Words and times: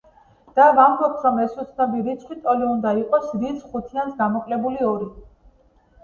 და 0.59 0.67
ვამბობთ, 0.77 1.17
რომ 1.25 1.35
ეს 1.41 1.51
უცნობი 1.63 1.99
რიცხვი 2.07 2.37
ტოლი 2.45 2.65
უნდა 2.67 2.93
იყოს 3.01 3.27
რიცხვ 3.43 3.75
ხუთიანს 3.75 4.15
გამოკლებული 4.23 4.81
ორი. 4.93 5.11